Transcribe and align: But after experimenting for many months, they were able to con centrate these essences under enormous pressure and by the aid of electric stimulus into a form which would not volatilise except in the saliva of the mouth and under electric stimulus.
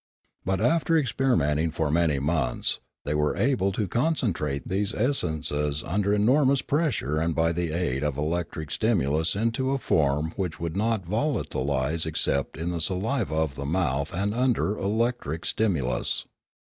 But 0.43 0.59
after 0.59 0.97
experimenting 0.97 1.69
for 1.69 1.91
many 1.91 2.17
months, 2.17 2.79
they 3.05 3.13
were 3.13 3.37
able 3.37 3.71
to 3.73 3.87
con 3.87 4.15
centrate 4.15 4.63
these 4.67 4.95
essences 4.95 5.83
under 5.83 6.11
enormous 6.11 6.63
pressure 6.63 7.19
and 7.19 7.35
by 7.35 7.51
the 7.51 7.71
aid 7.71 8.03
of 8.03 8.17
electric 8.17 8.71
stimulus 8.71 9.35
into 9.35 9.69
a 9.73 9.77
form 9.77 10.33
which 10.37 10.59
would 10.59 10.75
not 10.75 11.05
volatilise 11.05 12.07
except 12.07 12.57
in 12.57 12.71
the 12.71 12.81
saliva 12.81 13.35
of 13.35 13.53
the 13.53 13.63
mouth 13.63 14.11
and 14.11 14.33
under 14.33 14.75
electric 14.75 15.45
stimulus. 15.45 16.25